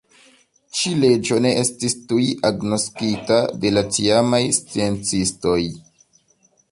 [0.77, 5.59] Ĉi-leĝo ne estis tuj agnoskita de la tiamaj sciencistoj.